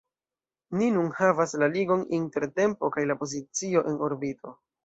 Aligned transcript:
Ni 0.79 0.87
nun 0.95 1.11
havas 1.19 1.53
la 1.63 1.69
ligon 1.75 2.03
inter 2.21 2.49
tempo 2.63 2.93
kaj 2.97 3.07
la 3.13 3.21
pozicio 3.23 3.89
en 3.93 4.03
orbito. 4.09 4.61